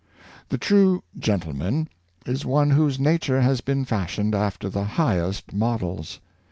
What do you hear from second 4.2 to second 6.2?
after the highest models.